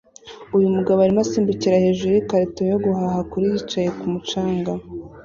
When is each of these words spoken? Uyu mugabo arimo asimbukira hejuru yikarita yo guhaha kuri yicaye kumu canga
Uyu 0.55 0.73
mugabo 0.75 0.97
arimo 1.01 1.21
asimbukira 1.25 1.83
hejuru 1.85 2.11
yikarita 2.13 2.61
yo 2.71 2.77
guhaha 2.85 3.19
kuri 3.31 3.45
yicaye 3.51 3.89
kumu 3.97 4.19
canga 4.29 4.73